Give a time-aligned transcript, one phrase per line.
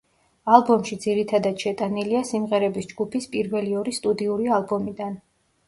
[0.53, 5.17] ალბომში ძირითადად შეტანილია სიმღერების ჯგუფის პირველი ორი სტუდიური ალბომიდან.